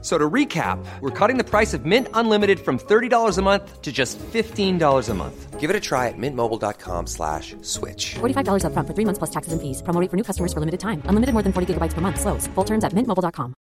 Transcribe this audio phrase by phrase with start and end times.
[0.00, 3.90] So to recap, we're cutting the price of Mint Unlimited from $30 a month to
[3.90, 5.58] just $15 a month.
[5.58, 8.14] Give it a try at mintmobile.com slash switch.
[8.20, 9.82] $45 up front for three months plus taxes and fees.
[9.82, 11.02] Promo rate for new customers for limited time.
[11.06, 12.20] Unlimited more than 40 gigabytes per month.
[12.20, 12.46] Slows.
[12.54, 13.54] Full terms at mintmobile.com.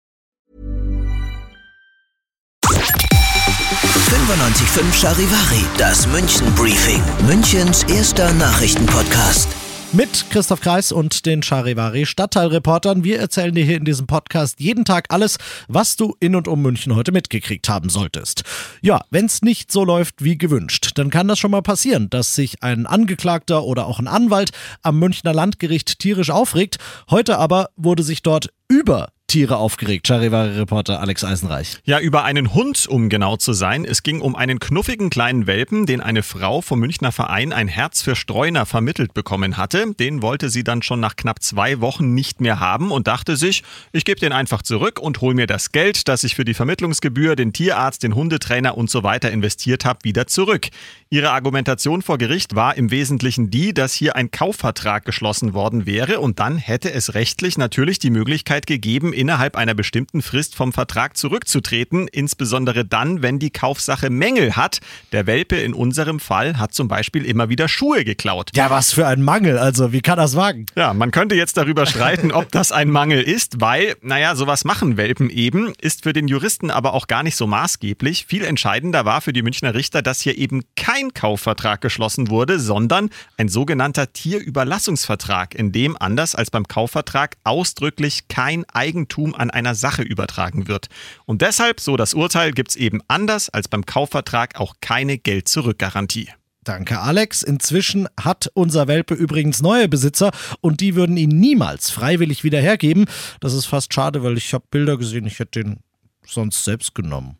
[4.25, 9.54] 95.5 Charivari, das München Briefing, Münchens erster Nachrichtenpodcast.
[9.95, 13.05] Mit Christoph Kreis und den Charivari Stadtteilreportern.
[13.05, 15.37] Wir erzählen dir hier in diesem Podcast jeden Tag alles,
[15.69, 18.43] was du in und um München heute mitgekriegt haben solltest.
[18.81, 22.35] Ja, wenn es nicht so läuft wie gewünscht, dann kann das schon mal passieren, dass
[22.35, 26.77] sich ein Angeklagter oder auch ein Anwalt am Münchner Landgericht tierisch aufregt.
[27.09, 30.07] Heute aber wurde sich dort über Tiere aufgeregt.
[30.07, 31.79] Charivari-Reporter Alex Eisenreich.
[31.83, 33.83] Ja, über einen Hund, um genau zu sein.
[33.83, 38.03] Es ging um einen knuffigen kleinen Welpen, den eine Frau vom Münchner Verein ein Herz
[38.03, 39.93] für Streuner vermittelt bekommen hatte.
[39.99, 43.63] Den wollte sie dann schon nach knapp zwei Wochen nicht mehr haben und dachte sich,
[43.91, 47.35] ich gebe den einfach zurück und hole mir das Geld, das ich für die Vermittlungsgebühr,
[47.35, 50.67] den Tierarzt, den Hundetrainer und so weiter investiert habe, wieder zurück.
[51.09, 56.19] Ihre Argumentation vor Gericht war im Wesentlichen die, dass hier ein Kaufvertrag geschlossen worden wäre
[56.19, 61.17] und dann hätte es rechtlich natürlich die Möglichkeit gegeben, innerhalb einer bestimmten Frist vom Vertrag
[61.17, 64.79] zurückzutreten, insbesondere dann, wenn die Kaufsache Mängel hat.
[65.11, 68.51] Der Welpe in unserem Fall hat zum Beispiel immer wieder Schuhe geklaut.
[68.55, 69.57] Ja, was für ein Mangel.
[69.57, 70.65] Also, wie kann das wagen?
[70.75, 74.97] Ja, man könnte jetzt darüber streiten, ob das ein Mangel ist, weil, naja, sowas machen
[74.97, 78.25] Welpen eben, ist für den Juristen aber auch gar nicht so maßgeblich.
[78.27, 83.09] Viel entscheidender war für die Münchner Richter, dass hier eben kein Kaufvertrag geschlossen wurde, sondern
[83.37, 89.04] ein sogenannter Tierüberlassungsvertrag, in dem anders als beim Kaufvertrag ausdrücklich kein Eigentum
[89.35, 90.87] an einer Sache übertragen wird.
[91.25, 96.29] Und deshalb, so das Urteil, gibt es eben anders als beim Kaufvertrag auch keine Geld-Zurück-Garantie.
[96.63, 97.43] Danke, Alex.
[97.43, 100.31] Inzwischen hat unser Welpe übrigens neue Besitzer
[100.61, 103.05] und die würden ihn niemals freiwillig wieder hergeben.
[103.39, 105.79] Das ist fast schade, weil ich habe Bilder gesehen, ich hätte den
[106.25, 107.37] sonst selbst genommen.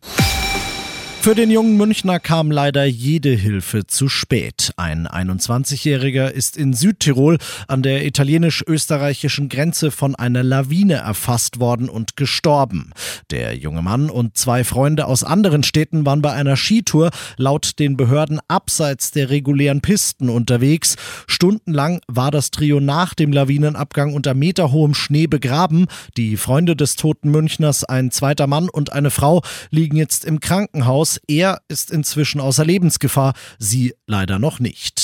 [1.26, 4.72] Für den jungen Münchner kam leider jede Hilfe zu spät.
[4.76, 12.16] Ein 21-Jähriger ist in Südtirol an der italienisch-österreichischen Grenze von einer Lawine erfasst worden und
[12.16, 12.92] gestorben.
[13.32, 17.96] Der junge Mann und zwei Freunde aus anderen Städten waren bei einer Skitour laut den
[17.96, 20.94] Behörden abseits der regulären Pisten unterwegs.
[21.26, 25.86] Stundenlang war das Trio nach dem Lawinenabgang unter meterhohem Schnee begraben.
[26.16, 31.15] Die Freunde des toten Münchners, ein zweiter Mann und eine Frau, liegen jetzt im Krankenhaus.
[31.26, 34.95] Er ist inzwischen außer Lebensgefahr, sie leider noch nicht.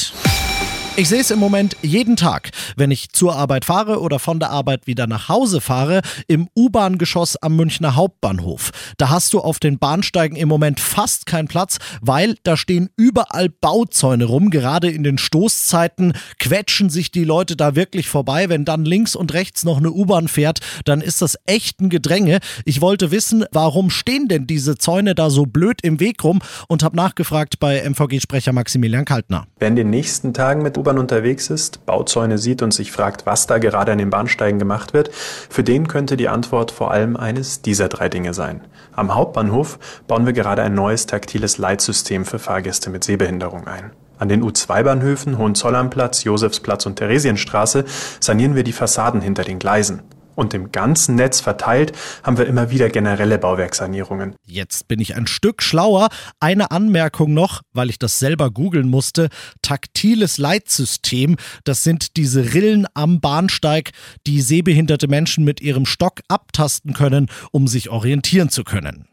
[0.94, 4.50] Ich sehe es im Moment jeden Tag, wenn ich zur Arbeit fahre oder von der
[4.50, 8.72] Arbeit wieder nach Hause fahre, im U-Bahn-Geschoss am Münchner Hauptbahnhof.
[8.98, 13.48] Da hast du auf den Bahnsteigen im Moment fast keinen Platz, weil da stehen überall
[13.48, 14.50] Bauzäune rum.
[14.50, 18.50] Gerade in den Stoßzeiten quetschen sich die Leute da wirklich vorbei.
[18.50, 22.38] Wenn dann links und rechts noch eine U-Bahn fährt, dann ist das echt ein Gedränge.
[22.66, 26.82] Ich wollte wissen, warum stehen denn diese Zäune da so blöd im Weg rum und
[26.82, 29.46] habe nachgefragt bei MVG-Sprecher Maximilian Kaltner.
[29.58, 33.46] Wer in den nächsten Tagen mit U-Bahn unterwegs ist, Bauzäune sieht und sich fragt, was
[33.46, 37.62] da gerade an den Bahnsteigen gemacht wird, für den könnte die Antwort vor allem eines
[37.62, 38.62] dieser drei Dinge sein.
[38.90, 39.78] Am Hauptbahnhof
[40.08, 43.92] bauen wir gerade ein neues taktiles Leitsystem für Fahrgäste mit Sehbehinderung ein.
[44.18, 47.84] An den U2-Bahnhöfen Hohenzollernplatz, Josefsplatz und Theresienstraße
[48.18, 50.02] sanieren wir die Fassaden hinter den Gleisen.
[50.34, 54.34] Und im ganzen Netz verteilt haben wir immer wieder generelle Bauwerkssanierungen.
[54.46, 56.08] Jetzt bin ich ein Stück schlauer.
[56.40, 59.28] Eine Anmerkung noch, weil ich das selber googeln musste.
[59.60, 63.90] Taktiles Leitsystem, das sind diese Rillen am Bahnsteig,
[64.26, 69.06] die sehbehinderte Menschen mit ihrem Stock abtasten können, um sich orientieren zu können.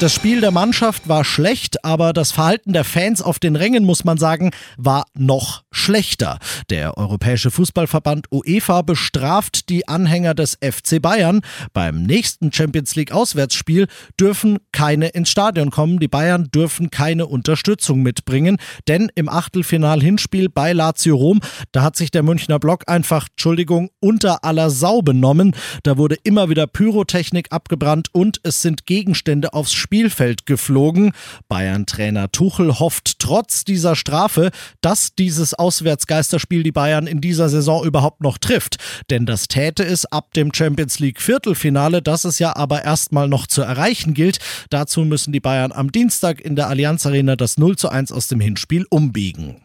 [0.00, 4.02] Das Spiel der Mannschaft war schlecht, aber das Verhalten der Fans auf den Rängen, muss
[4.02, 6.38] man sagen, war noch schlechter.
[6.68, 11.40] Der Europäische Fußballverband UEFA bestraft die Anhänger des FC Bayern.
[11.72, 13.88] Beim nächsten Champions League Auswärtsspiel
[14.20, 15.98] dürfen keine ins Stadion kommen.
[15.98, 18.58] Die Bayern dürfen keine Unterstützung mitbringen,
[18.88, 21.40] denn im Achtelfinal-Hinspiel bei Lazio Rom,
[21.72, 25.56] da hat sich der Münchner Block einfach, Entschuldigung, unter aller Sau benommen.
[25.82, 31.12] Da wurde immer wieder Pyrotechnik abgebrannt und es sind Gegenstände aufs Spielfeld geflogen.
[31.48, 34.50] Bayern-Trainer Tuchel hofft trotz dieser Strafe,
[34.82, 38.76] dass dieses Auswärtsgeisterspiel die Bayern in dieser Saison überhaupt noch trifft.
[39.08, 43.46] Denn das täte es ab dem Champions League Viertelfinale, das es ja aber erstmal noch
[43.46, 44.40] zu erreichen gilt.
[44.68, 48.28] Dazu müssen die Bayern am Dienstag in der Allianz Arena das 0 zu 1 aus
[48.28, 49.56] dem Hinspiel umbiegen.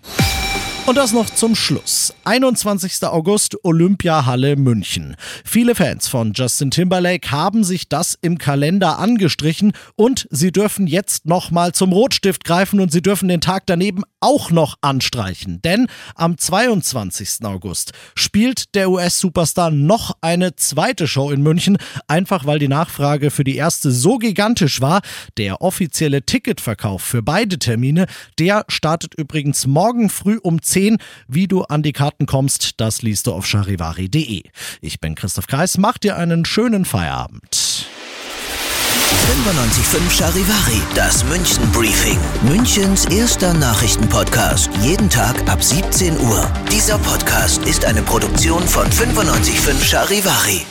[0.87, 2.13] Und das noch zum Schluss.
[2.25, 3.03] 21.
[3.05, 5.15] August Olympiahalle München.
[5.43, 11.25] Viele Fans von Justin Timberlake haben sich das im Kalender angestrichen und sie dürfen jetzt
[11.25, 15.59] nochmal zum Rotstift greifen und sie dürfen den Tag daneben auch noch anstreichen.
[15.63, 17.43] Denn am 22.
[17.45, 23.43] August spielt der US-Superstar noch eine zweite Show in München, einfach weil die Nachfrage für
[23.43, 25.01] die erste so gigantisch war.
[25.37, 28.05] Der offizielle Ticketverkauf für beide Termine,
[28.37, 30.97] der startet übrigens morgen früh um 10 10.
[31.29, 34.43] Wie du an die Karten kommst, das liest du auf charivari.de.
[34.81, 37.47] Ich bin Christoph Kreis, mach dir einen schönen Feierabend.
[37.49, 42.19] 95.5 Charivari, das München Briefing.
[42.49, 44.69] Münchens erster Nachrichtenpodcast.
[44.81, 46.51] Jeden Tag ab 17 Uhr.
[46.73, 50.65] Dieser Podcast ist eine Produktion von 95.5 Charivari.